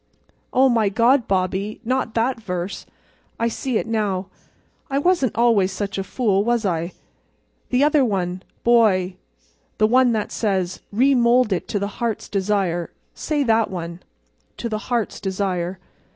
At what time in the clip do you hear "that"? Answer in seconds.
2.15-2.41, 10.13-10.31, 13.43-13.69